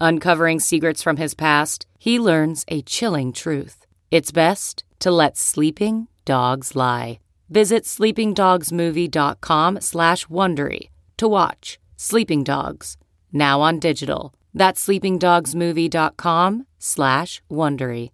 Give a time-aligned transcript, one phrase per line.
[0.00, 3.86] Uncovering secrets from his past, he learns a chilling truth.
[4.10, 7.18] It's best to let sleeping dogs lie.
[7.50, 12.96] Visit sleepingdogsmovie.com slash Wondery to watch Sleeping Dogs,
[13.32, 14.34] now on digital.
[14.54, 18.10] That's sleepingdogsmovie.com slash Wondery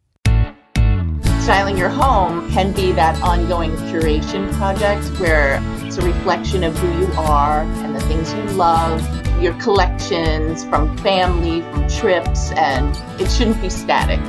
[1.45, 6.89] styling your home can be that ongoing curation project where it's a reflection of who
[6.99, 9.03] you are and the things you love,
[9.41, 14.21] your collections from family, from trips, and it shouldn't be static.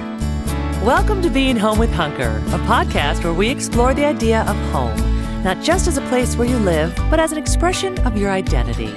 [0.84, 4.98] Welcome to Being Home with Hunker, a podcast where we explore the idea of home,
[5.44, 8.94] not just as a place where you live, but as an expression of your identity.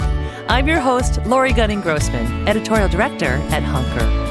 [0.49, 4.28] I'm your host, Laurie Gunning Grossman, editorial director at Hunker.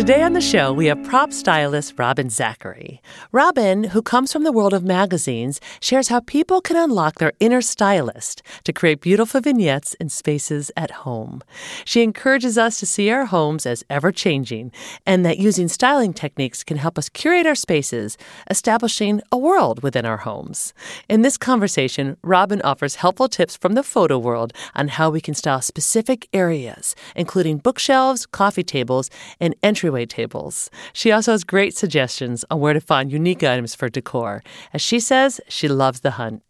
[0.00, 3.02] Today on the show, we have prop stylist Robin Zachary.
[3.32, 7.60] Robin, who comes from the world of magazines, shares how people can unlock their inner
[7.60, 11.42] stylist to create beautiful vignettes in spaces at home.
[11.84, 14.72] She encourages us to see our homes as ever changing
[15.04, 18.16] and that using styling techniques can help us curate our spaces,
[18.48, 20.72] establishing a world within our homes.
[21.10, 25.34] In this conversation, Robin offers helpful tips from the photo world on how we can
[25.34, 30.70] style specific areas, including bookshelves, coffee tables, and entry tables.
[30.92, 34.42] She also has great suggestions on where to find unique items for decor.
[34.72, 36.42] As she says, she loves the hunt.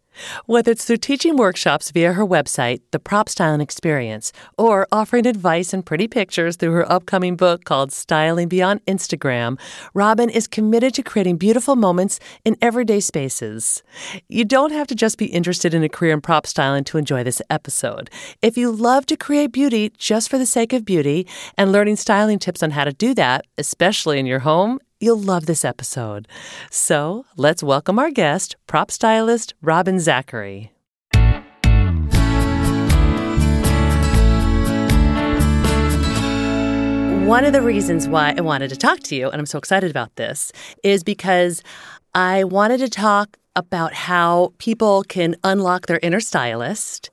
[0.45, 5.73] Whether it's through teaching workshops via her website, The Prop Styling Experience, or offering advice
[5.73, 9.59] and pretty pictures through her upcoming book called Styling Beyond Instagram,
[9.93, 13.83] Robin is committed to creating beautiful moments in everyday spaces.
[14.27, 17.23] You don't have to just be interested in a career in prop styling to enjoy
[17.23, 18.09] this episode.
[18.41, 22.39] If you love to create beauty just for the sake of beauty and learning styling
[22.39, 26.27] tips on how to do that, especially in your home You'll love this episode.
[26.69, 30.71] So let's welcome our guest, prop stylist Robin Zachary.
[37.25, 39.89] One of the reasons why I wanted to talk to you, and I'm so excited
[39.89, 40.51] about this,
[40.83, 41.63] is because
[42.13, 47.09] I wanted to talk about how people can unlock their inner stylist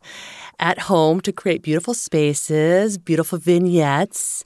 [0.58, 4.44] at home to create beautiful spaces, beautiful vignettes,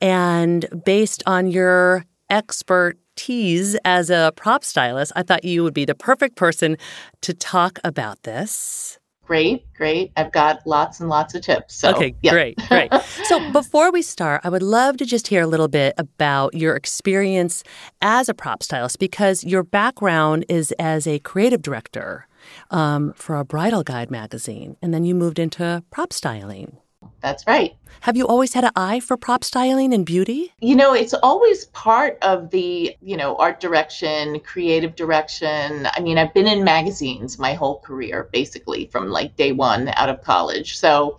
[0.00, 5.94] and based on your expertise as a prop stylist, I thought you would be the
[5.94, 6.76] perfect person
[7.22, 8.98] to talk about this.
[9.26, 10.12] Great, great.
[10.16, 11.74] I've got lots and lots of tips.
[11.74, 12.32] So, okay, yeah.
[12.32, 12.92] great, great.
[13.24, 16.76] so, before we start, I would love to just hear a little bit about your
[16.76, 17.64] experience
[18.02, 22.26] as a prop stylist because your background is as a creative director
[22.70, 26.76] um, for a bridal guide magazine, and then you moved into prop styling.
[27.20, 27.74] That's right.
[28.00, 30.52] Have you always had an eye for prop styling and beauty?
[30.60, 35.88] You know, it's always part of the, you know, art direction, creative direction.
[35.92, 40.10] I mean, I've been in magazines my whole career, basically, from like day one out
[40.10, 40.76] of college.
[40.76, 41.18] So,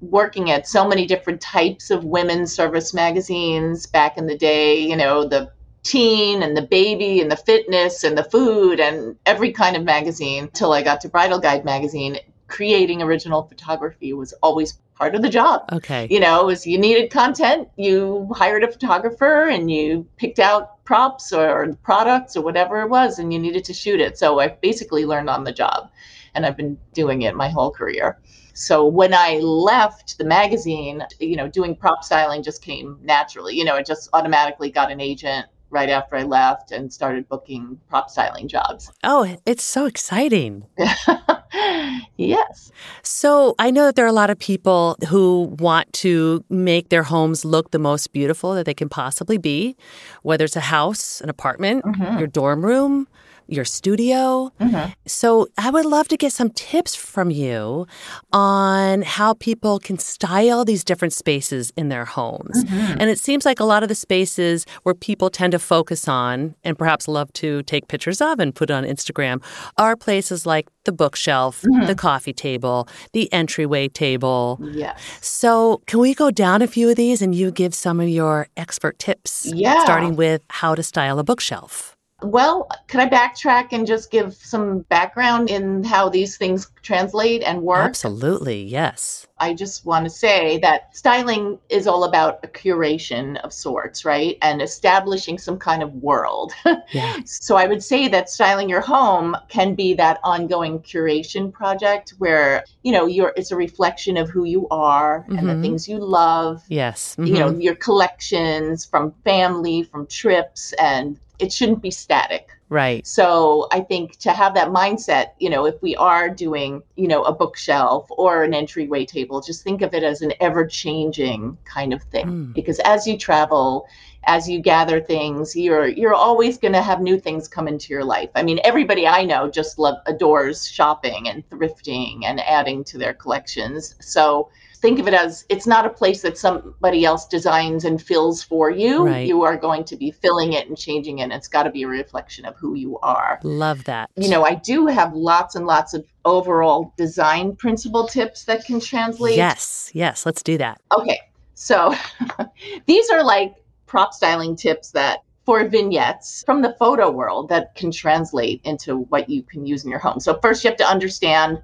[0.00, 4.96] working at so many different types of women's service magazines back in the day, you
[4.96, 5.50] know, the
[5.82, 10.48] teen and the baby and the fitness and the food and every kind of magazine
[10.52, 12.18] till I got to Bridal Guide magazine.
[12.48, 15.64] Creating original photography was always part of the job.
[15.72, 16.06] Okay.
[16.10, 21.32] You know, was you needed content, you hired a photographer and you picked out props
[21.32, 24.18] or products or whatever it was and you needed to shoot it.
[24.18, 25.90] So I basically learned on the job.
[26.34, 28.18] and I've been doing it my whole career.
[28.52, 33.56] So when I left the magazine, you know, doing prop styling just came naturally.
[33.56, 37.80] You know, it just automatically got an agent right after I left and started booking
[37.88, 38.90] prop styling jobs.
[39.04, 40.66] Oh, it's so exciting.
[42.16, 42.72] yes.
[43.02, 47.04] So I know that there are a lot of people who want to make their
[47.04, 49.76] homes look the most beautiful that they can possibly be,
[50.22, 52.18] whether it's a house, an apartment, mm-hmm.
[52.18, 53.08] your dorm room,
[53.50, 54.52] your studio.
[54.60, 54.92] Mm-hmm.
[55.06, 57.86] So I would love to get some tips from you
[58.32, 62.64] on how people can style these different spaces in their homes.
[62.64, 63.00] Mm-hmm.
[63.00, 66.54] And it seems like a lot of the spaces where people tend to focus on
[66.64, 69.42] and perhaps love to take pictures of and put on Instagram
[69.76, 71.86] are places like the bookshelf, mm-hmm.
[71.86, 74.58] the coffee table, the entryway table.
[74.72, 75.00] Yes.
[75.20, 78.48] So, can we go down a few of these and you give some of your
[78.56, 79.46] expert tips?
[79.46, 79.82] Yeah.
[79.84, 81.96] Starting with how to style a bookshelf.
[82.22, 87.62] Well, can I backtrack and just give some background in how these things translate and
[87.62, 87.88] work?
[87.88, 89.26] Absolutely, yes.
[89.38, 94.36] I just want to say that styling is all about a curation of sorts, right?
[94.42, 96.52] And establishing some kind of world.
[96.92, 97.18] Yeah.
[97.24, 102.64] so I would say that styling your home can be that ongoing curation project where,
[102.82, 105.38] you know, you're it's a reflection of who you are mm-hmm.
[105.38, 105.62] and the mm-hmm.
[105.62, 106.62] things you love.
[106.68, 107.12] Yes.
[107.12, 107.26] Mm-hmm.
[107.26, 107.60] You know, mm-hmm.
[107.60, 112.50] your collections from family, from trips and it shouldn't be static.
[112.70, 113.04] Right.
[113.04, 117.24] So I think to have that mindset, you know, if we are doing, you know,
[117.24, 121.92] a bookshelf or an entryway table, just think of it as an ever changing kind
[121.92, 122.26] of thing.
[122.26, 122.54] Mm.
[122.54, 123.88] Because as you travel,
[124.24, 128.04] as you gather things, you're you're always going to have new things come into your
[128.04, 128.30] life.
[128.36, 133.14] I mean, everybody I know just love adores shopping and thrifting and adding to their
[133.14, 133.96] collections.
[134.00, 134.48] So
[134.80, 138.70] think of it as it's not a place that somebody else designs and fills for
[138.70, 139.06] you.
[139.06, 139.26] Right.
[139.26, 141.24] You are going to be filling it and changing it.
[141.24, 143.38] And it's got to be a reflection of who you are.
[143.42, 144.10] Love that.
[144.16, 148.80] You know, I do have lots and lots of overall design principle tips that can
[148.80, 149.36] translate.
[149.36, 150.80] Yes, yes, let's do that.
[150.96, 151.20] Okay.
[151.54, 151.94] So
[152.86, 153.54] these are like
[153.86, 159.28] prop styling tips that for vignettes from the photo world that can translate into what
[159.28, 160.20] you can use in your home.
[160.20, 161.60] So first you have to understand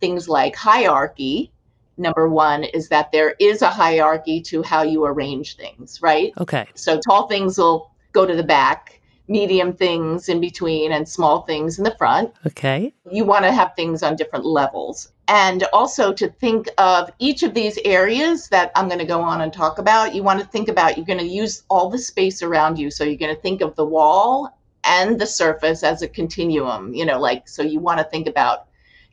[0.00, 1.52] things like hierarchy,
[2.00, 6.32] number one is that there is a hierarchy to how you arrange things, right?
[6.38, 6.66] Okay.
[6.74, 11.78] So tall things will go to the back, medium things in between, and small things
[11.78, 12.32] in the front.
[12.46, 12.92] Okay.
[13.10, 15.12] You want to have things on different levels.
[15.28, 19.42] And also to think of each of these areas that I'm going to go on
[19.42, 22.42] and talk about, you want to think about you're going to use all the space
[22.42, 22.90] around you.
[22.90, 27.04] So you're going to think of the wall and the surface as a continuum, you
[27.04, 28.66] know, like, so you want to think about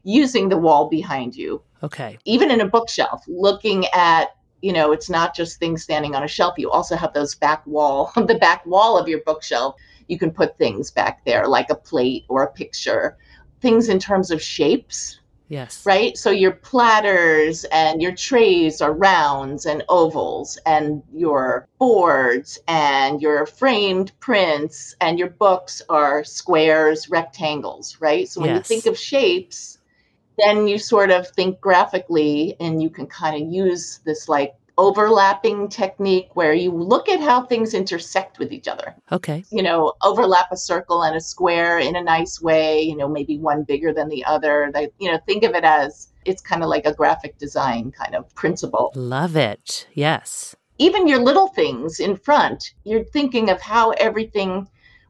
[0.08, 2.18] using the wall behind you Okay.
[2.26, 6.28] Even in a bookshelf, looking at, you know, it's not just things standing on a
[6.28, 6.56] shelf.
[6.58, 9.76] You also have those back wall, the back wall of your bookshelf.
[10.08, 13.18] You can put things back there like a plate or a picture,
[13.62, 15.20] things in terms of shapes.
[15.50, 15.86] Yes.
[15.86, 16.18] Right?
[16.18, 23.46] So your platters and your trays are rounds and ovals, and your boards and your
[23.46, 28.28] framed prints and your books are squares, rectangles, right?
[28.28, 28.58] So when yes.
[28.58, 29.77] you think of shapes,
[30.38, 35.68] then you sort of think graphically and you can kind of use this like overlapping
[35.68, 38.96] technique where you look at how things intersect with each other.
[39.12, 39.44] Okay.
[39.52, 43.40] You know, overlap a circle and a square in a nice way, you know, maybe
[43.40, 44.72] one bigger than the other.
[45.00, 48.34] You know, think of it as it's kind of like a graphic design kind of
[48.36, 48.92] principle.
[48.96, 49.88] Love it.
[49.94, 50.56] Yes.
[50.78, 54.68] Even your little things in front, you're thinking of how everything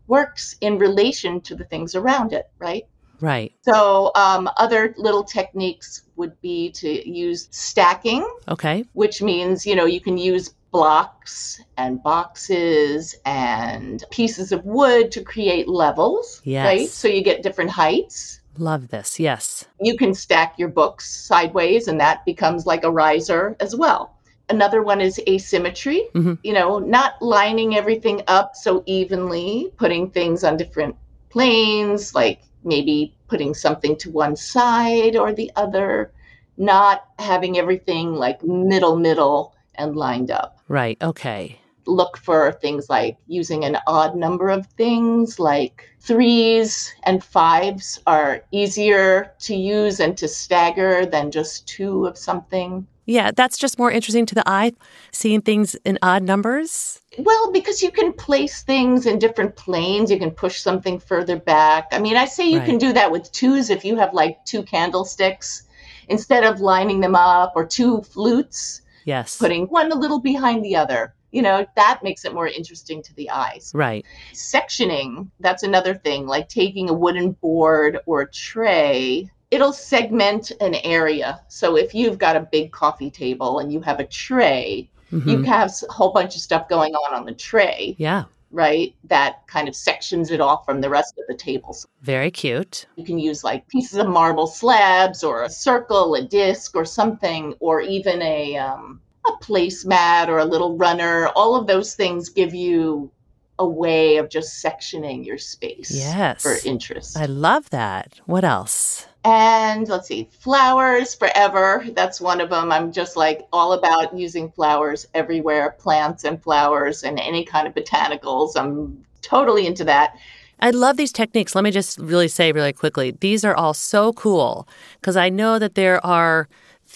[0.07, 2.83] works in relation to the things around it, right?
[3.19, 3.53] Right.
[3.61, 8.27] So, um, other little techniques would be to use stacking.
[8.47, 8.85] Okay.
[8.93, 15.23] Which means, you know, you can use blocks and boxes and pieces of wood to
[15.23, 16.41] create levels.
[16.43, 16.65] Yes.
[16.65, 16.89] Right.
[16.89, 18.41] So you get different heights.
[18.57, 19.19] Love this.
[19.19, 19.65] Yes.
[19.79, 24.15] You can stack your books sideways, and that becomes like a riser as well.
[24.49, 26.35] Another one is asymmetry, mm-hmm.
[26.43, 30.95] you know, not lining everything up so evenly, putting things on different
[31.29, 36.11] planes, like maybe putting something to one side or the other,
[36.57, 40.59] not having everything like middle, middle and lined up.
[40.67, 41.01] Right.
[41.01, 41.59] Okay.
[41.85, 48.43] Look for things like using an odd number of things, like threes and fives are
[48.51, 52.85] easier to use and to stagger than just two of something.
[53.05, 54.73] Yeah, that's just more interesting to the eye,
[55.13, 56.99] seeing things in odd numbers.
[57.17, 61.87] Well, because you can place things in different planes, you can push something further back.
[61.91, 62.65] I mean, I say you right.
[62.65, 65.63] can do that with twos if you have like two candlesticks
[66.09, 68.81] instead of lining them up or two flutes.
[69.05, 69.37] Yes.
[69.37, 71.15] Putting one a little behind the other.
[71.31, 73.71] You know, that makes it more interesting to the eyes.
[73.75, 74.05] Right.
[74.33, 80.75] Sectioning, that's another thing, like taking a wooden board or a tray it'll segment an
[80.75, 81.39] area.
[81.47, 85.29] So if you've got a big coffee table and you have a tray, Mm-hmm.
[85.29, 88.93] you have a whole bunch of stuff going on on the tray, Yeah, right?
[89.05, 91.87] That kind of sections it off from the rest of the tables.
[92.01, 92.85] very cute.
[92.97, 97.53] You can use like pieces of marble slabs or a circle, a disc or something,
[97.59, 101.27] or even a um, a placemat or a little runner.
[101.35, 103.11] All of those things give you
[103.59, 106.43] a way of just sectioning your space Yes.
[106.43, 107.17] for interest.
[107.17, 108.21] I love that.
[108.25, 109.06] What else?
[109.23, 111.85] And let's see, flowers forever.
[111.93, 112.71] That's one of them.
[112.71, 117.73] I'm just like all about using flowers everywhere, plants and flowers and any kind of
[117.73, 118.53] botanicals.
[118.55, 120.15] I'm totally into that.
[120.59, 121.53] I love these techniques.
[121.55, 124.67] Let me just really say really quickly these are all so cool
[124.99, 126.47] because I know that there are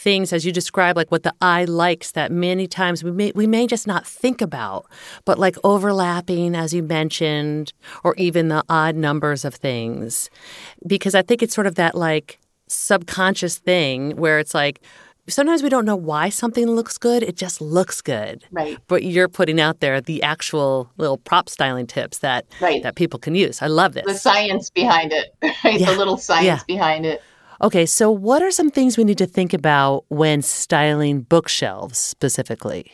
[0.02, 3.46] things as you describe like what the eye likes that many times we may we
[3.46, 4.86] may just not think about
[5.26, 7.72] but like overlapping as you mentioned
[8.04, 10.30] or even the odd numbers of things
[10.88, 14.82] because I think it's sort of that like subconscious thing where it's like
[15.28, 18.78] sometimes we don't know why something looks good it just looks good Right.
[18.88, 22.82] but you're putting out there the actual little prop styling tips that Right.
[22.84, 23.62] that people can use.
[23.62, 24.06] I love this.
[24.06, 25.80] The science behind it, right?
[25.80, 26.60] Yeah, The little science yeah.
[26.68, 27.22] behind it.
[27.62, 32.92] Okay, so what are some things we need to think about when styling bookshelves specifically?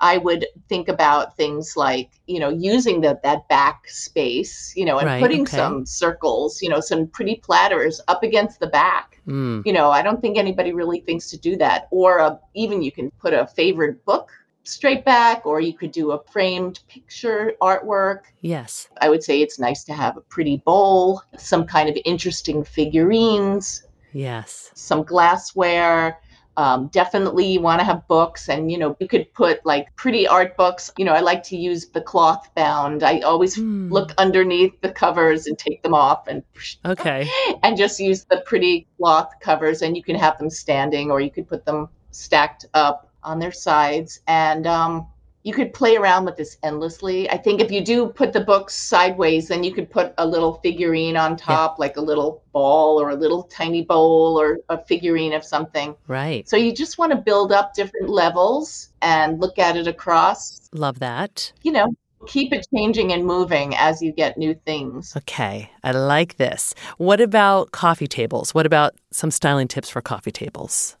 [0.00, 4.98] I would think about things like, you know, using the, that back space, you know,
[4.98, 5.56] and Right, putting okay.
[5.56, 9.20] some circles, you know, some pretty platters up against the back.
[9.26, 11.88] Mm, You know, I don't think anybody really thinks to do that.
[11.90, 14.30] Or a, even you can put a favorite book
[14.62, 18.20] straight back, or you could do a framed picture artwork.
[18.40, 18.88] yes.
[19.00, 23.82] I would say it's nice to have a pretty bowl, some kind of interesting figurines,
[24.14, 24.70] Yes.
[24.74, 26.18] some glassware.
[26.56, 30.24] Um, definitely you want to have books and you know you could put like pretty
[30.28, 33.90] art books you know i like to use the cloth bound i always Hmm.
[33.92, 36.44] look underneath the covers and take them off and
[36.84, 37.28] Okay.
[37.64, 41.28] and just use the pretty cloth covers and you can have them standing or you
[41.32, 45.08] could put them stacked up on their sides and um,
[45.44, 48.74] you could play around with this endlessly i think if you do put the books
[48.74, 53.10] sideways then you could put a little figurine on top like a little ball or
[53.10, 56.48] a little tiny bowl or a figurine of something Right.
[56.48, 60.98] so you just want to build up different levels and look at it across Love
[61.00, 61.52] that.
[61.62, 61.86] you know
[62.26, 65.70] keep it changing and moving as you get new things Okay.
[65.82, 66.74] I like this.
[66.96, 68.54] What about coffee tables?
[68.54, 70.96] What about some styling tips for coffee tables?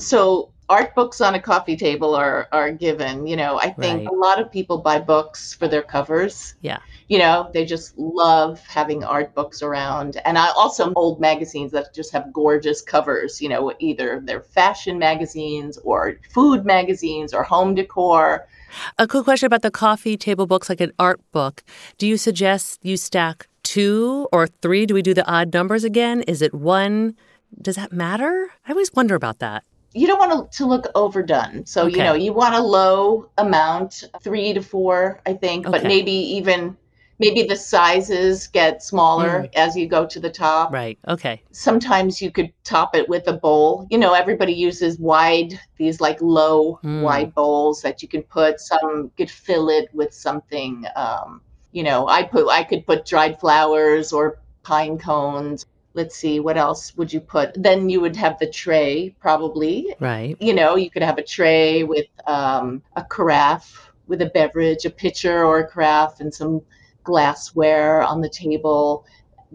[0.00, 4.08] so art books on a coffee table are are given you know i think Right.
[4.08, 6.78] a lot of people buy books for their covers Yeah.
[7.08, 11.92] you know they just love having art books around and i also old magazines that
[11.94, 17.74] just have gorgeous covers you know either they're fashion magazines or food magazines or home
[17.74, 18.46] decor
[18.98, 21.62] A quick question about the coffee table books, like an art book.
[21.96, 24.84] Do you suggest you stack two or three?
[24.84, 26.22] Do we do the odd numbers again?
[26.26, 27.14] Is it one?
[27.62, 28.50] Does that matter?
[28.66, 29.62] I always wonder about that.
[29.94, 34.04] You don't want to, to look overdone so you know you want a low amount
[34.22, 36.76] three to four i think but maybe even
[37.20, 40.98] maybe the sizes get smaller as you go to the top Right.
[41.06, 41.40] Okay.
[41.52, 43.86] sometimes you could top it with a bowl.
[43.88, 47.02] You know, everybody uses wide, these like low, Mm.
[47.02, 48.58] wide bowls that you can put.
[48.60, 50.84] Some could fill it with something.
[50.96, 55.66] Um, you know, I put, I could put dried flowers or pine cones.
[55.94, 57.54] Let's see, what else would you put?
[57.54, 59.94] Then you would have the tray, probably.
[60.00, 60.36] Right.
[60.40, 64.90] You know, you could have a tray with um, a carafe with a beverage, a
[64.90, 66.60] pitcher or a carafe, and some
[67.04, 69.06] glassware on the table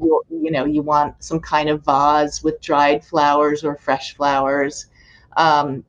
[0.02, 4.88] you, you know you want some kind of vase with dried flowers or fresh flowers
[5.38, 5.84] um,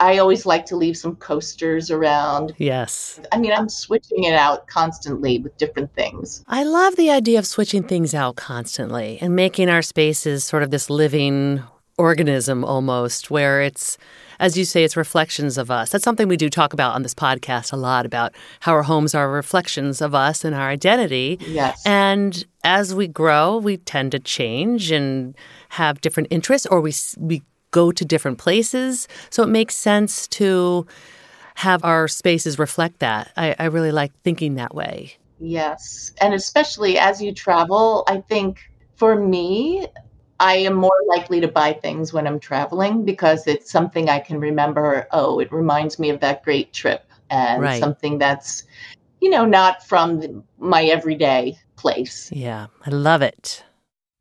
[0.00, 3.20] i always like to leave some coasters around Yes.
[3.32, 7.46] i mean i'm switching it out constantly with different things I love the idea of
[7.46, 11.62] switching things out constantly and making our spaces sort of this living
[11.96, 13.96] organism almost, where it's,
[14.40, 15.90] as you say, it's reflections of us.
[15.90, 19.14] That's something we do talk about on this podcast a lot about how our homes
[19.14, 21.38] are reflections of us and our identity.
[21.46, 25.36] yes And as we grow, we tend to change and
[25.70, 27.42] have different interests, or we we
[27.74, 29.08] go to different places.
[29.30, 30.86] So it makes sense to
[31.56, 33.32] have our spaces reflect that.
[33.36, 35.16] I, I really like thinking that way.
[35.40, 36.12] Yes.
[36.20, 38.60] And especially as you travel, I think
[38.96, 39.86] for me,
[40.38, 44.38] I am more likely to buy things when I'm traveling because it's something I can
[44.38, 45.08] remember.
[45.10, 47.80] Oh, it reminds me of that great trip and Right.
[47.80, 48.64] something that's,
[49.20, 52.30] you know, not from the, my everyday place.
[52.32, 53.64] Yeah, I love it.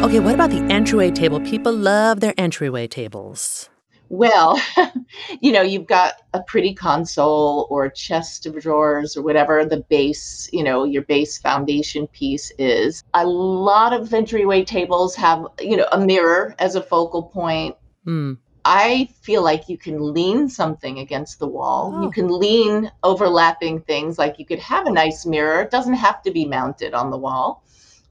[0.00, 1.40] Okay, what about the entryway table?
[1.40, 3.68] People love their entryway tables.
[4.08, 4.62] Well,
[5.40, 10.48] you know, you've got a pretty console or chest of drawers or whatever the base,
[10.52, 13.02] you know, your base foundation piece is.
[13.12, 17.74] A lot of entryway tables have, you know, a mirror as a focal point.
[18.06, 18.38] Mm.
[18.64, 21.92] I feel like you can lean something against the wall.
[21.94, 22.02] Oh.
[22.04, 24.16] You can lean overlapping things.
[24.16, 25.62] Like you could have a nice mirror.
[25.62, 27.64] It doesn't have to be mounted on the wall.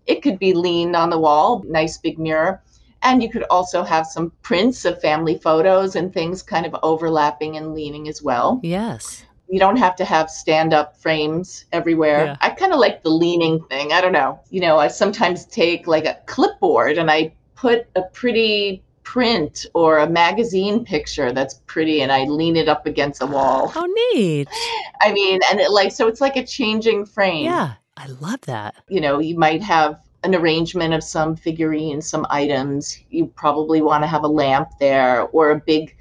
[0.08, 2.62] It could be leaned on the wall, nice big mirror
[3.04, 7.58] and you could also have some prints of family photos and things kind of overlapping
[7.58, 8.60] and leaning as well.
[8.64, 9.24] Yes.
[9.50, 12.26] You don't have to have stand up frames everywhere.
[12.26, 12.38] Yeah.
[12.42, 13.94] I kind of like the leaning thing.
[13.94, 14.40] I don't know.
[14.50, 20.00] You know, I sometimes take like a clipboard and I put a pretty print or
[20.00, 23.70] a magazine picture that's pretty and I lean it up against the wall.
[23.70, 24.50] How neat.
[25.02, 27.46] I mean, and it like, so it's like a changing frame.
[27.46, 28.76] Yeah, I love that.
[28.88, 33.00] You know, you might have an arrangement of some figurines, some items.
[33.10, 35.96] You probably want to have a lamp there or a big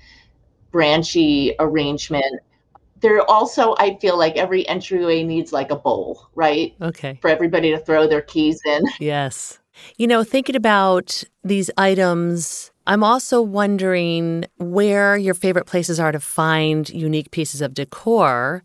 [0.70, 2.42] branchy arrangement.
[3.00, 6.74] There also, I feel like every entryway needs like a bowl, right?
[6.80, 7.18] Okay.
[7.20, 8.82] For everybody to throw their keys in.
[9.00, 9.58] Yes.
[9.98, 16.20] You know, thinking about these items, I'm also wondering where your favorite places are to
[16.20, 18.64] find unique pieces of decor.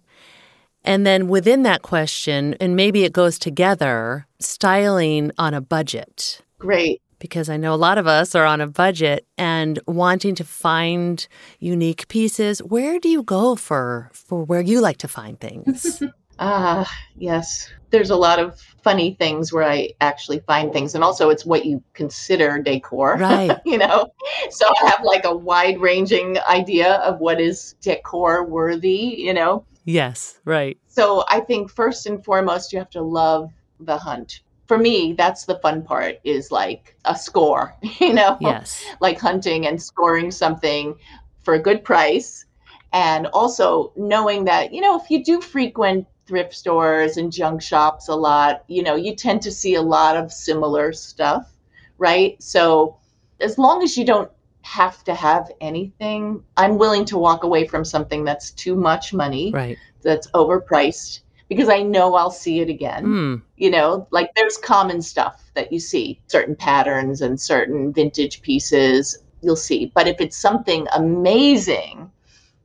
[0.83, 6.41] And then within that question, and maybe it goes together, styling on a budget.
[6.57, 7.01] Great.
[7.19, 11.27] Because I know a lot of us are on a budget and wanting to find
[11.59, 12.63] unique pieces.
[12.63, 16.01] Where do you go for for where you like to find things?
[16.39, 17.71] Ah, yes.
[17.89, 20.95] There's a lot of funny things where I actually find things.
[20.95, 23.17] And also, it's what you consider decor.
[23.17, 23.51] Right.
[23.65, 24.11] you know?
[24.49, 29.65] So I have like a wide ranging idea of what is decor worthy, you know?
[29.85, 30.77] yes, right.
[30.87, 34.41] So I think first and foremost, you have to love the hunt.
[34.67, 38.37] For me, that's the fun part is like a score, you know?
[38.39, 38.83] Yes.
[38.99, 40.95] Like hunting and scoring something
[41.43, 42.45] for a good price.
[42.93, 48.07] And also knowing that, you know, if you do frequent thrift stores and junk shops
[48.07, 51.51] a lot, you know, you tend to see a lot of similar stuff,
[51.97, 52.41] right?
[52.41, 52.95] So
[53.41, 57.83] as long as you don't have to have anything, I'm willing to walk away from
[57.83, 59.77] something that's too much money, Right.
[60.03, 63.05] that's overpriced, because I know I'll see it again.
[63.05, 63.41] Mm.
[63.57, 69.17] You know, like there's common stuff that you see, certain patterns and certain vintage pieces
[69.41, 69.91] you'll see.
[69.93, 72.09] But if it's something amazing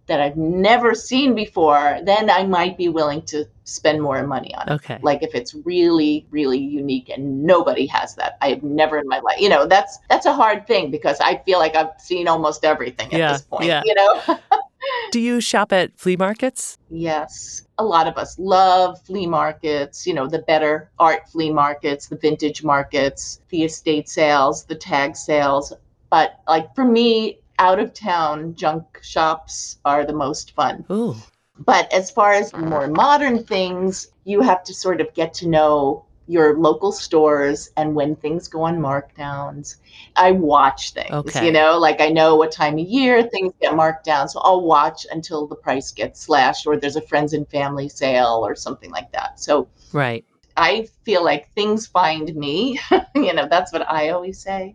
[0.06, 4.68] that I've never seen before, then I might be willing to spend more money on
[4.68, 4.72] it.
[4.74, 4.98] Okay.
[5.02, 8.38] Like if it's really, really unique and nobody has that.
[8.40, 9.40] I have never in my life.
[9.40, 13.12] You know, that's that's a hard thing because I feel like I've seen almost everything
[13.12, 13.64] at Yeah, this point.
[13.66, 13.82] yeah.
[13.84, 14.38] You know?
[15.10, 16.78] Do you shop at flea markets?
[16.90, 17.66] Yes.
[17.78, 22.16] A lot of us love flea markets, you know, the better art flea markets, the
[22.16, 25.72] vintage markets, the estate sales, the tag sales.
[26.10, 30.84] But like for me, out of town junk shops are the most fun.
[30.90, 31.16] Ooh.
[31.58, 32.68] But as far as mm.
[32.68, 37.94] more modern things, you have to sort of get to know your local stores and
[37.94, 39.76] when things go on markdowns.
[40.16, 41.46] I watch things, Okay.
[41.46, 44.28] you know, like I know what time of year things get marked down.
[44.28, 48.44] So I'll watch until the price gets slashed or there's a friends and family sale
[48.44, 49.38] or something like that.
[49.38, 50.24] So Right.
[50.56, 52.80] I feel like things find me.
[53.14, 54.74] you know, that's what I always say.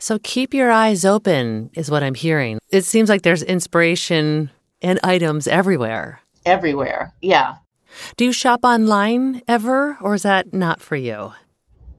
[0.00, 2.58] So keep your eyes open, is what I'm hearing.
[2.70, 6.20] It seems like there's inspiration and items everywhere.
[6.46, 7.12] everywhere.
[7.20, 7.56] Yeah.
[8.16, 11.32] Do you shop online ever, or is that not for you?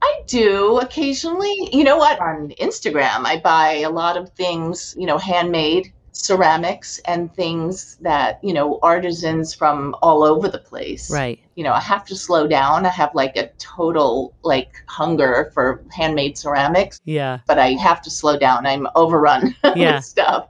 [0.02, 1.70] I do occasionally.
[1.72, 2.18] You know what?
[2.20, 8.38] On Instagram, I buy a lot of things, you know, handmade ceramics and things that,
[8.44, 11.10] you know, artisans from all over the place.
[11.10, 11.40] Right.
[11.54, 12.84] You know, I have to slow down.
[12.86, 17.38] I have like a total like hunger for handmade ceramics, Yeah.
[17.46, 18.66] but I have to slow down.
[18.66, 19.96] I'm overrun Yeah.
[19.96, 20.48] with stuff.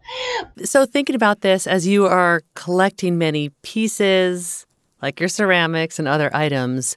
[0.64, 4.66] So, thinking about this as you are collecting many pieces,
[5.00, 6.96] like your ceramics and other items,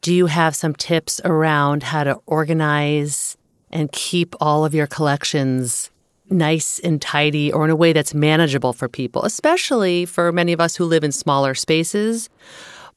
[0.00, 3.36] do you have some tips around how to organize
[3.70, 5.90] and keep all of your collections
[6.30, 10.60] nice and tidy or in a way that's manageable for people, especially for many of
[10.60, 12.28] us who live in smaller spaces?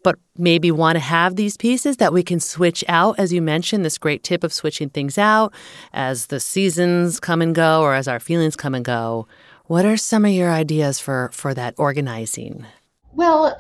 [0.04, 3.84] But maybe want to have these pieces that we can switch out, as you mentioned,
[3.84, 5.54] this great tip of switching things out
[5.92, 9.28] as the seasons come and go or as our feelings come and go.
[9.66, 12.66] What are some of your ideas for for that organizing?
[13.14, 13.58] Well,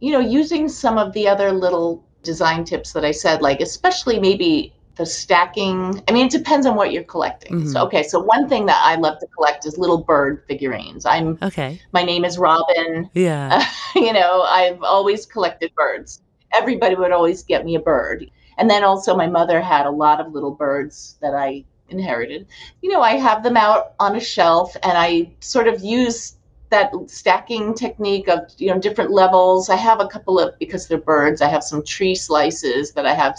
[0.00, 4.18] you know, using some of the other little design tips that I said, like especially
[4.18, 6.02] maybe the stacking.
[6.08, 7.66] I mean, it depends on what you're collecting.
[7.68, 7.86] So, mm-hmm.
[7.86, 11.06] okay, so one thing that I love to collect is little bird figurines.
[11.06, 11.80] I'm Okay.
[11.92, 13.08] my name is Robin.
[13.14, 13.64] Yeah.
[13.94, 16.22] you know, I've always collected birds.
[16.52, 18.30] Everybody would always get me a bird.
[18.58, 22.46] And then also, my mother had a lot of little birds that I inherited.
[22.82, 26.34] You know, I have them out on a shelf and I sort of use
[26.70, 29.68] that stacking technique of, you know, different levels.
[29.68, 33.14] I have a couple of, because they're birds, I have some tree slices that I
[33.14, 33.36] have,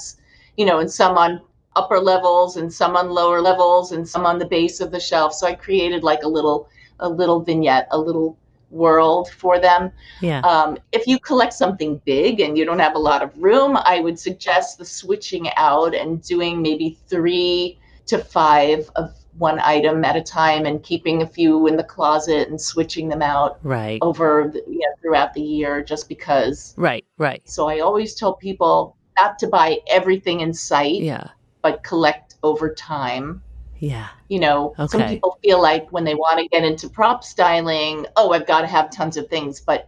[0.58, 1.42] you know, and some on
[1.76, 5.34] upper levels and some on lower levels and some on the base of the shelf.
[5.34, 6.68] So I created like a little,
[7.00, 8.38] a little vignette, a little
[8.70, 9.92] world for them.
[10.22, 10.40] Yeah.
[10.42, 14.00] Um, if you collect something big and you don't have a lot of room, I
[14.00, 20.18] would suggest the switching out and doing maybe three to five of one item at
[20.18, 24.00] a time and keeping a few in the closet and switching them out Right.
[24.02, 26.74] over the, you know, throughout the year just because.
[26.78, 27.06] Right.
[27.18, 27.42] Right.
[27.48, 31.28] So I always tell people not to buy everything in sight, Yeah.
[31.62, 33.42] but collect over time.
[33.80, 34.08] Yeah.
[34.30, 38.32] You know, some people feel like when they want to get into prop styling, oh,
[38.32, 39.88] I've got to have tons of things, but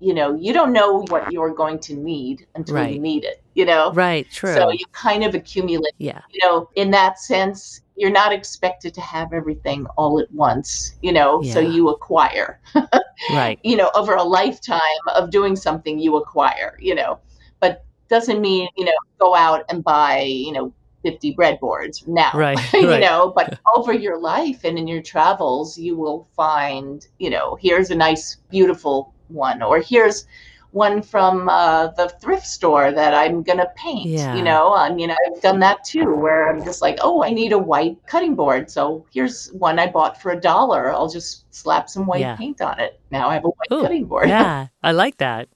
[0.00, 2.92] you know, you don't know what you're going to need until Right.
[2.92, 3.92] you need it, you know?
[3.92, 4.28] Right.
[4.32, 4.52] True.
[4.52, 6.22] So you kind of accumulate, yeah.
[6.28, 11.12] you know, in that sense, you're not expected to have everything all at once, you
[11.12, 12.60] know, so you acquire,
[13.30, 13.60] Right.
[13.62, 14.80] you know, over a lifetime
[15.14, 17.20] of doing something you acquire, you know,
[17.60, 20.72] but doesn't mean, you know, go out and buy, you know,
[21.04, 23.00] 50 breadboards now, Right, you right.
[23.00, 27.90] know, but over your life and in your travels, you will find, you know, here's
[27.90, 30.26] a nice, beautiful one, or here's
[30.72, 34.34] one from uh, the thrift store that I'm going to paint, Yeah.
[34.36, 37.52] you know, I mean, I've done that too, where I'm just like, oh, I need
[37.52, 38.70] a white cutting board.
[38.70, 40.90] So here's one I bought for a dollar.
[40.92, 42.36] I'll just slap some white Yeah.
[42.36, 43.00] paint on it.
[43.10, 44.28] Now I have a white Ooh, cutting board.
[44.28, 45.48] Yeah, I like that.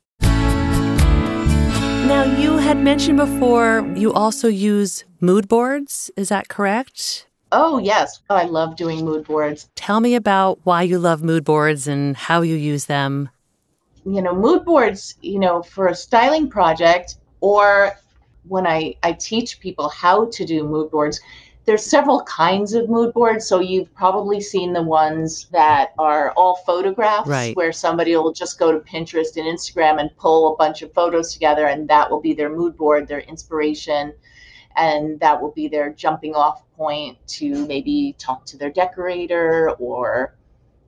[2.06, 6.08] Now, you had mentioned before you also use mood boards.
[6.16, 7.26] Is that correct?
[7.50, 8.20] Oh, yes.
[8.30, 9.68] Oh, I love doing mood boards.
[9.74, 13.28] Tell me about why you love mood boards and how you use them.
[14.04, 17.98] You know, mood boards, you know, for a styling project or
[18.46, 21.20] when I, I teach people how to do mood boards,
[21.66, 23.46] there's several kinds of mood boards.
[23.46, 27.56] So you've probably seen the ones that are all photographs Right.
[27.56, 31.32] where somebody will just go to Pinterest and Instagram and pull a bunch of photos
[31.32, 34.14] together and that will be their mood board, their inspiration.
[34.76, 40.36] And that will be their jumping off point to maybe talk to their decorator or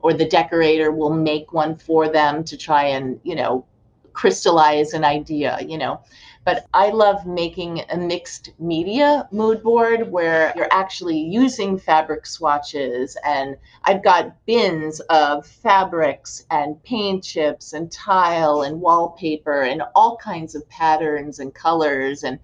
[0.01, 3.65] or the decorator will make one for them to try and, you know,
[4.13, 6.01] crystallize an idea, you know.
[6.49, 13.19] But I love making a mixed media mood board where you're actually using fabric swatches.
[13.23, 20.17] And I've got bins of fabrics and paint chips and tile and wallpaper and all
[20.17, 22.25] kinds of patterns and colors.
[22.25, 22.39] And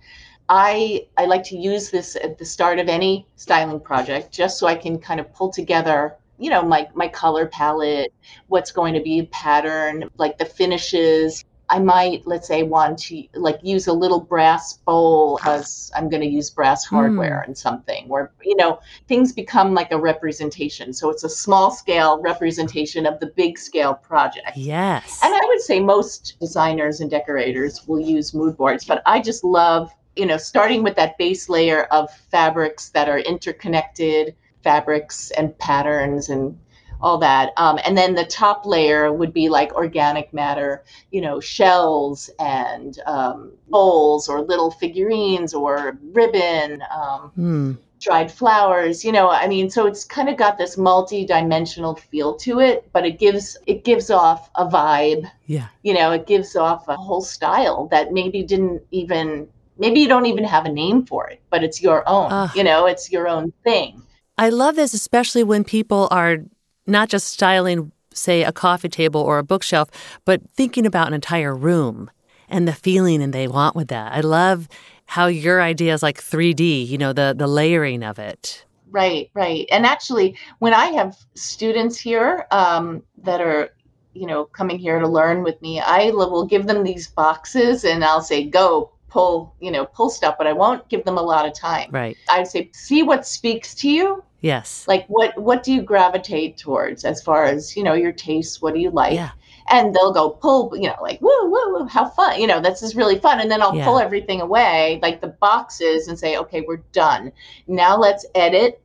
[0.51, 4.67] I, I like to use this at the start of any styling project just so
[4.67, 8.13] I can kind of pull together you know my my color palette
[8.49, 13.25] what's going to be a pattern like the finishes i might let's say want to
[13.35, 16.97] like use a little brass bowl because i'm going to use brass hmm.
[16.97, 20.93] hardware and something where you know things become like a representation.
[20.93, 24.57] So it's a small scale representation of the big scale project.
[24.57, 25.21] Yes.
[25.23, 29.45] and I would say most designers and decorators will use mood boards, but I just
[29.45, 35.57] love, you know, starting with that base layer of fabrics that are interconnected, fabrics and
[35.59, 36.59] patterns and
[37.05, 37.53] all that.
[37.59, 42.99] Um, and then the top layer would be like organic matter, you know, shells and
[43.07, 47.77] um, bowls or little figurines or ribbon, um, Mm.
[48.01, 49.05] dried flowers.
[49.05, 53.05] You know, I mean, so it's kind of got this multi-dimensional feel to it, but
[53.05, 55.31] it gives it gives off a vibe.
[55.47, 55.69] Yeah.
[55.83, 60.27] You know, it gives off a whole style that maybe didn't even maybe you don't
[60.27, 62.29] even have a name for it, but it's your own.
[62.31, 62.53] Ah.
[62.55, 64.01] You know, it's your own thing.
[64.37, 66.39] I love this, especially when people are
[66.87, 69.91] not just styling, say, a coffee table or a bookshelf,
[70.25, 72.11] but thinking about an entire room
[72.49, 74.13] and the feeling and they want with that.
[74.13, 74.69] I love
[75.07, 78.65] how your idea is like 3D, you know, the the layering of it.
[78.91, 79.67] Right, right.
[79.73, 83.71] And actually, when I have students here um, that are,
[84.13, 88.05] you know, coming here to learn with me, I will give them these boxes and
[88.05, 91.45] I'll say, go pull, you know, pull stuff, but I won't give them a lot
[91.45, 91.89] of time.
[91.91, 92.17] Right.
[92.29, 94.23] I'd say, see what speaks to you.
[94.45, 94.85] Yes.
[94.87, 98.61] Like, what what do you gravitate towards as far as you know your tastes?
[98.61, 99.15] What do you like?
[99.15, 99.31] Yeah.
[99.69, 102.83] and they'll go pull, you know, like woo, woo, woo, how fun, you know, this
[102.83, 103.41] is really fun.
[103.41, 103.87] And then I'll Yeah.
[103.87, 107.33] pull everything away, like the boxes, and say, okay, we're done.
[107.67, 108.83] Now let's edit.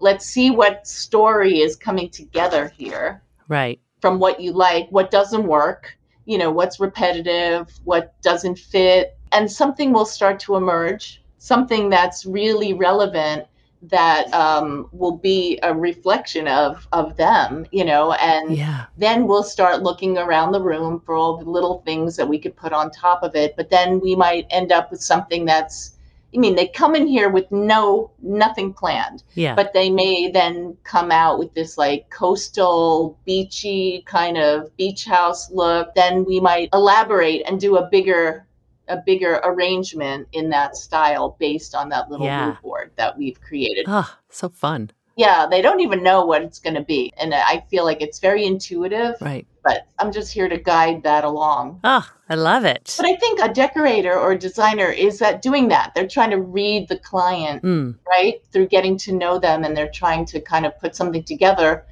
[0.00, 3.80] Let's see what story is coming together here Right.
[4.02, 9.50] from what you like, what doesn't work, you know, what's repetitive, what doesn't fit, and
[9.50, 13.46] something will start to emerge, something that's really relevant
[13.82, 18.86] that um, will be a reflection of of them, you know, and Yeah.
[18.96, 22.56] then we'll start looking around the room for all the little things that we could
[22.56, 23.54] put on top of it.
[23.56, 25.92] But then we might end up with something that's,
[26.34, 29.54] I mean, they come in here with no, nothing planned, Yeah.
[29.54, 35.50] but they may then come out with this like coastal, beachy kind of beach house
[35.52, 35.94] look.
[35.94, 38.44] Then we might elaborate and do a bigger,
[38.88, 42.46] a bigger arrangement in that style based on that little Yeah.
[42.46, 44.90] mood board that we've created oh, so fun.
[45.16, 47.12] yeah, they don't even know what it's going to be.
[47.18, 49.46] And I feel like it's very intuitive, Right.
[49.64, 51.80] but I'm just here to guide that along.
[51.82, 52.94] Oh, I love it.
[52.96, 55.92] But I think a decorator or a designer is that doing that.
[55.94, 57.96] They're trying to read the client, Mm.
[58.08, 58.40] right?
[58.52, 61.84] Through getting to know them and they're trying to kind of put something together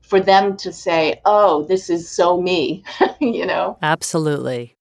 [0.00, 2.82] for them to say, "Oh, this is so me."
[3.20, 3.78] you know.
[3.80, 4.76] Absolutely.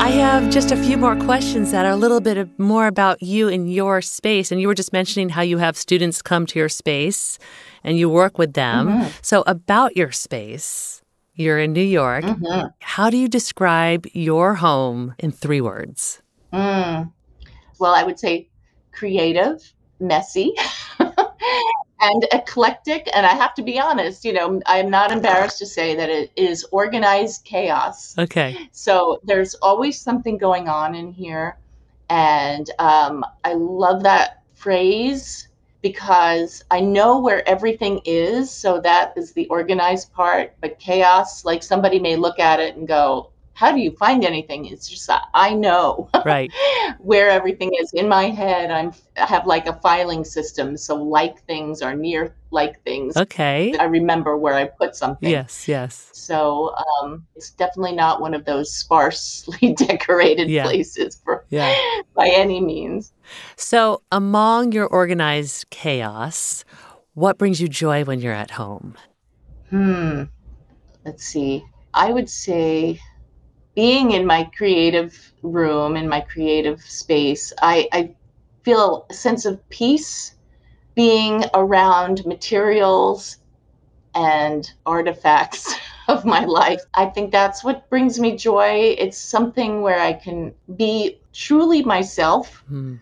[0.00, 3.48] I have just a few more questions that are a little bit more about you
[3.48, 4.52] and your space.
[4.52, 7.38] And you were just mentioning how you have students come to your space
[7.82, 9.06] and you work with them.
[9.22, 11.02] So, about your space,
[11.34, 12.24] you're in New York.
[12.24, 12.70] Mhm.
[12.80, 16.20] How do you describe your home in three words?
[16.52, 17.10] Mm.
[17.78, 18.48] Well, I would say
[18.92, 20.52] creative, messy,
[22.04, 23.08] and eclectic.
[23.14, 26.30] And I have to be honest, you know, I'm not embarrassed to say that it
[26.36, 28.16] is organized chaos.
[28.18, 28.68] Okay.
[28.72, 31.56] So there's always something going on in here.
[32.10, 35.48] And um, I love that phrase
[35.80, 38.50] because I know where everything is.
[38.50, 40.54] So that is the organized part.
[40.60, 44.66] But chaos, like somebody may look at it and go, how do you find anything?
[44.66, 46.52] It's just I know Right.
[46.98, 48.70] where everything is in my head.
[48.70, 53.16] I'm I have like a filing system, so like things are near like things.
[53.16, 53.74] Okay.
[53.78, 55.30] I remember where I put something.
[55.30, 56.10] Yes, yes.
[56.12, 60.64] So um, it's definitely not one of those sparsely decorated Yeah.
[60.64, 61.74] places for Yeah.
[62.14, 63.12] by any means.
[63.56, 66.64] So, among your organized chaos,
[67.14, 68.96] what brings you joy when you're at home?
[69.70, 70.24] Hmm.
[71.04, 71.64] Let's see.
[71.94, 73.00] I would say
[73.74, 78.14] being in my creative room, in my creative space, I, I
[78.64, 80.36] feel a sense of peace
[80.94, 83.38] being around materials
[84.14, 85.74] and artifacts
[86.08, 86.80] of my life.
[86.94, 88.94] I think that's what brings me joy.
[88.98, 92.96] It's something where I can be truly myself Hmm.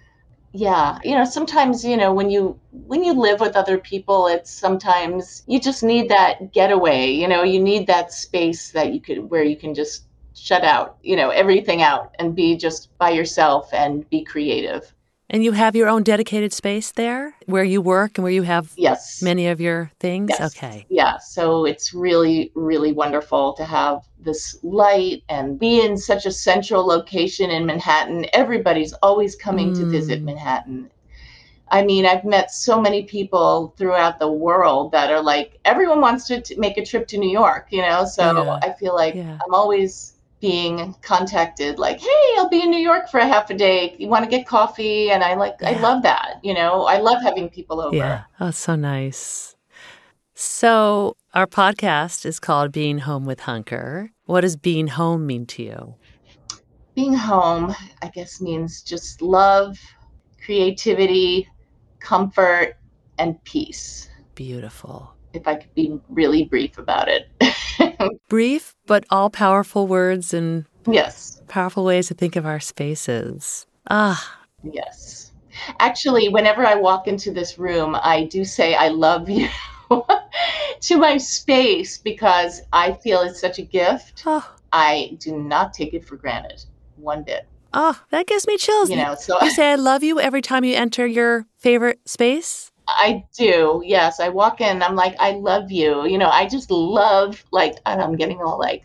[0.53, 4.51] yeah you know sometimes you know when you when you live with other people it's
[4.51, 9.31] sometimes you just need that getaway you know you need that space that you could
[9.31, 13.69] where you can just shut out you know everything out and be just by yourself
[13.73, 14.95] and be creative
[15.31, 18.73] And you have your own dedicated space there where you work and where you have
[18.77, 20.29] yes many of your things?
[20.31, 20.57] Yes.
[20.57, 20.85] Okay.
[20.89, 26.31] yeah so it's really really wonderful to have this light and be in such a
[26.33, 30.25] central location in manhattan everybody's always coming to visit Mm.
[30.31, 30.91] manhattan
[31.71, 36.27] i mean i've met so many people throughout the world that are like everyone wants
[36.27, 38.59] to t- make a trip to new york you know so Yeah.
[38.63, 39.39] i feel like Yeah.
[39.45, 43.55] i'm always being contacted like hey i'll be in new york for a half a
[43.55, 46.99] day you want to get coffee and i like i love that you know i
[46.99, 48.25] love having people over Yeah.
[48.41, 49.55] Oh, so nice.
[50.35, 54.11] So, our podcast is called Being Home with Hunker.
[54.25, 55.95] What does being home mean to you?
[56.95, 59.79] being home, I guess, means just love,
[60.45, 61.49] creativity,
[62.01, 62.77] comfort,
[63.19, 64.09] and peace.
[64.35, 65.15] Beautiful.
[65.33, 67.29] if I could be really brief about it.
[68.29, 73.67] brief, but all powerful words and yes, powerful ways to think of our spaces.
[73.91, 75.33] Ah, yes.
[75.81, 79.49] Actually, whenever I walk into this room, I do say I love you.
[80.81, 84.23] to my space because I feel it's such a gift.
[84.27, 84.49] Oh.
[84.73, 86.65] I do not take it for granted
[86.97, 87.47] one bit.
[87.75, 88.91] Oh, that gives me chills.
[88.91, 92.72] You know, so you say I love you every time you enter your favorite space?
[92.97, 93.83] I do.
[93.85, 94.83] Yes, I walk in.
[94.83, 96.07] I'm like, I love you.
[96.07, 98.85] You know, I just love like, I'm getting all like,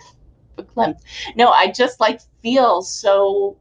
[1.36, 3.58] no, I just like feel so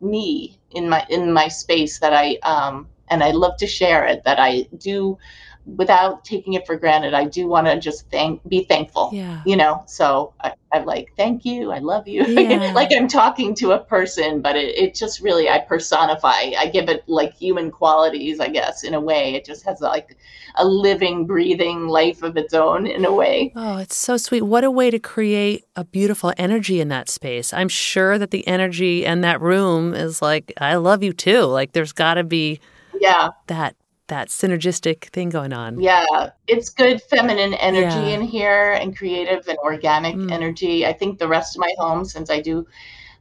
[0.00, 4.24] me in my in my space that I um and I love to share it.
[4.24, 5.18] That I do
[5.66, 9.10] without taking it for granted, I do want to just thank, be thankful.
[9.12, 9.42] Yeah.
[9.44, 12.24] You know, so I, am like, thank you, I love you.
[12.24, 12.72] Yeah.
[12.74, 16.52] like I'm talking to a person, but it, it just really, I personify.
[16.58, 19.34] I give it like human qualities, I guess, in a way.
[19.34, 20.16] It just has like
[20.56, 23.52] a living, breathing life of its own, in a way.
[23.54, 24.42] Oh, it's so sweet.
[24.42, 27.52] What a way to create a beautiful energy in that space.
[27.52, 31.42] I'm sure that the energy in that room is like, I love you too.
[31.42, 32.60] Like there's got to be
[33.00, 33.74] yeah that
[34.10, 35.80] that synergistic thing going on.
[35.80, 38.14] Yeah, it's good feminine energy yeah.
[38.14, 40.30] in here and creative and organic mm.
[40.30, 40.86] energy.
[40.86, 42.66] I think the rest of my home, since I do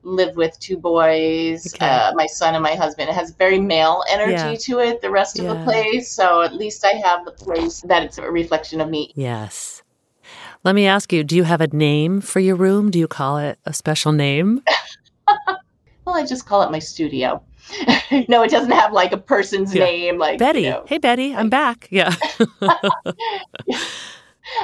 [0.04, 1.86] live with two boys, okay.
[1.86, 4.56] uh, my son and my husband, it has very male energy yeah.
[4.56, 5.46] to it, the rest yeah.
[5.46, 6.10] of the place.
[6.10, 9.14] So at least I have the place that it's a reflection of me.
[9.16, 9.84] Yes.
[10.64, 12.92] Let me ask you, do you have a name for your room?
[12.92, 14.62] Do you call it a special name?
[16.06, 17.42] well, I just call it my studio.
[18.28, 19.86] no, it doesn't have like a person's yeah.
[19.86, 20.62] name, like Betty.
[20.62, 21.88] You know, hey, Betty, like, I'm back.
[21.92, 22.16] Yeah.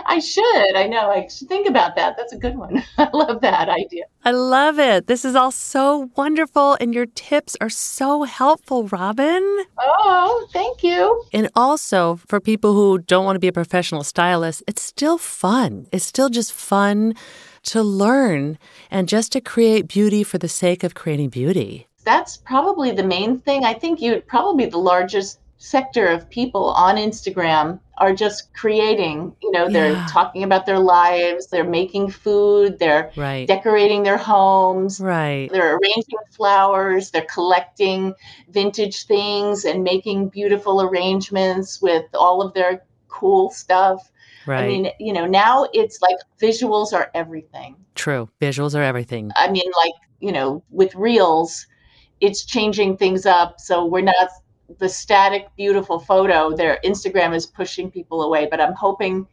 [0.06, 0.76] I should.
[0.76, 1.10] I know.
[1.12, 2.18] I should think about that.
[2.18, 2.84] That's a good one.
[2.98, 4.06] I love that idea.
[4.24, 5.08] I love it.
[5.08, 9.44] This is all so wonderful, and your tips are so helpful, Robin.
[9.78, 11.24] Oh, thank you.
[11.34, 15.88] And also, for people who don't want to be a professional stylist, it's still fun.
[15.92, 17.14] It's still just fun
[17.64, 18.58] to learn
[18.92, 23.40] and just to create beauty for the sake of creating beauty that's probably the main
[23.40, 23.66] thing.
[23.66, 29.52] I think you probably the largest sector of people on Instagram are just creating, you
[29.52, 30.08] know, they're yeah.
[30.10, 33.48] talking about their lives, they're making food, they're right.
[33.48, 35.50] decorating their homes, right.
[35.52, 38.14] they're arranging flowers, they're collecting
[38.50, 44.12] vintage things and making beautiful arrangements with all of their cool stuff.
[44.46, 44.66] Right.
[44.66, 47.78] I mean, you know, now it's like visuals are everything.
[47.96, 48.30] True.
[48.42, 49.32] Visuals are everything.
[49.36, 51.66] I mean, like, you know, with reels,
[52.22, 53.60] it's changing things up.
[53.60, 54.30] So we're not
[54.80, 56.56] the static, beautiful photo.
[56.56, 59.28] Their Instagram is pushing people away, but I'm hoping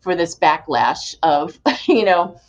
[0.00, 2.40] for this backlash of, you know,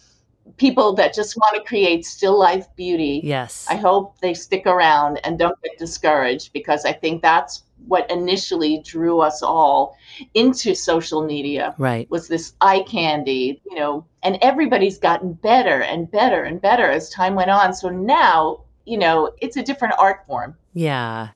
[0.58, 3.22] people that just want to create still life beauty.
[3.24, 3.66] Yes.
[3.70, 8.80] I hope they stick around and don't get discouraged because I think that's what initially
[8.80, 9.98] drew us all
[10.34, 11.76] into social media.
[11.78, 12.10] Right.
[12.10, 17.10] Was this eye candy, you know, and everybody's gotten better and better and better as
[17.10, 17.74] time went on.
[17.74, 20.56] So now you know, it's a different art form.
[20.74, 21.30] Yeah.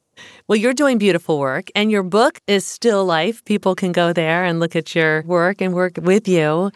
[0.47, 3.43] Well, you're doing beautiful work, and your book is Still Life.
[3.45, 6.71] People can go there and look at your work and work with you.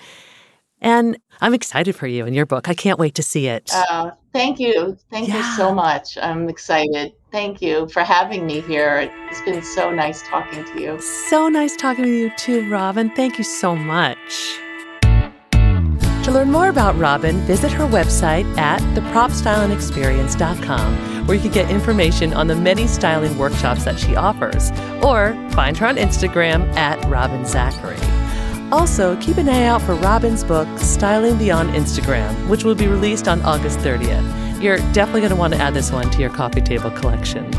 [0.79, 2.69] And I'm excited for you and your book.
[2.69, 3.71] I can't wait to see it.
[3.73, 4.97] Uh, thank you.
[5.09, 5.37] Thank yeah.
[5.37, 6.17] you so much.
[6.21, 7.13] I'm excited.
[7.31, 9.11] Thank you for having me here.
[9.29, 11.01] It's been so nice talking to you.
[11.01, 13.09] So nice talking with you too, Robin.
[13.15, 14.59] Thank you so much.
[16.27, 22.33] To learn more about Robin, visit her website at thepropstylingexperience.com, where you can get information
[22.33, 27.45] on the many styling workshops that she offers, or find her on Instagram at Robin
[27.45, 27.95] Zachary.
[28.73, 33.29] Also, keep an eye out for Robin's book, Styling Beyond Instagram, which will be released
[33.29, 34.61] on August 30th.
[34.61, 37.49] You're definitely going to want to add this one to your coffee table collection.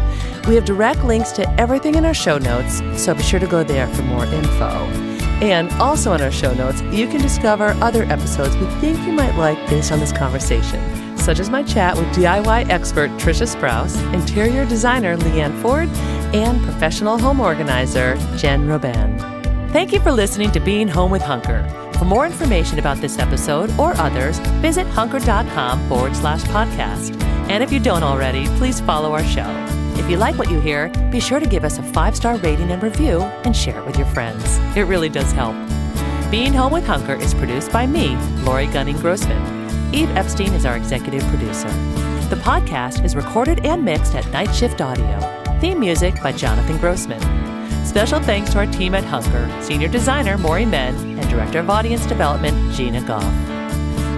[0.46, 3.64] We have direct links to everything in our show notes, so be sure to go
[3.64, 5.17] there for more info.
[5.40, 9.36] And also in our show notes, you can discover other episodes we think you might
[9.36, 14.64] like based on this conversation, such as my chat with DIY expert Trisha Sprouse, interior
[14.64, 15.88] designer Leanne Ford,
[16.34, 19.16] and professional home organizer Jen Robin.
[19.70, 21.87] Thank you for listening to Being Home with Hunker.
[21.98, 27.20] For more information about this episode or others, visit hunker.com forward slash podcast.
[27.50, 29.48] And if you don't already, please follow our show.
[29.96, 32.70] If you like what you hear, be sure to give us a five star rating
[32.70, 34.58] and review and share it with your friends.
[34.76, 35.56] It really does help.
[36.30, 39.94] Being Home with Hunker is produced by me, Laurie Gunning Grossman.
[39.94, 41.68] Eve Epstein is our executive producer.
[42.28, 45.18] The podcast is recorded and mixed at Night Shift Audio.
[45.60, 47.47] Theme music by Jonathan Grossman.
[47.88, 52.04] Special thanks to our team at Hunker, Senior Designer Maury Men, and Director of Audience
[52.04, 53.24] Development Gina Goff.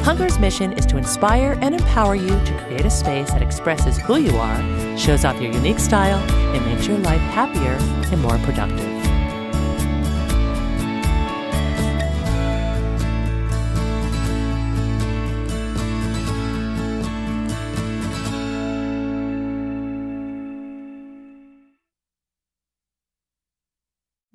[0.04, 4.16] Hunker's mission is to inspire and empower you to create a space that expresses who
[4.16, 6.18] you are, shows off your unique style,
[6.52, 7.76] and makes your life happier
[8.10, 8.99] and more productive.